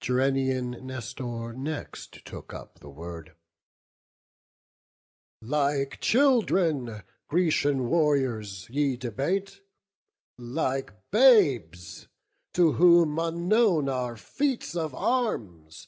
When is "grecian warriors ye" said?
7.28-8.96